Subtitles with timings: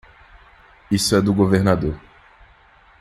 [0.89, 1.95] Isso é do governador.